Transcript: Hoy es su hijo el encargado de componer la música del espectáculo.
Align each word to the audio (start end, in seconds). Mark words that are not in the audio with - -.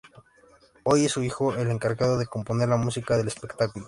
Hoy 0.83 1.05
es 1.05 1.11
su 1.11 1.21
hijo 1.21 1.53
el 1.53 1.69
encargado 1.69 2.17
de 2.17 2.25
componer 2.25 2.67
la 2.69 2.75
música 2.77 3.17
del 3.17 3.27
espectáculo. 3.27 3.79